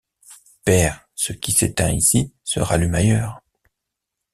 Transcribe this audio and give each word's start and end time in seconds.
Père, 0.65 1.07
ce 1.13 1.31
qui 1.31 1.51
s’éteint 1.51 1.91
ici 1.91 2.33
se 2.43 2.59
rallume 2.59 2.95
ailleurs. 2.95 3.39